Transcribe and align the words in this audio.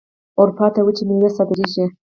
اروپا 0.39 0.67
ته 0.73 0.79
وچې 0.85 1.03
میوې 1.07 1.29
صادریږي. 1.35 1.85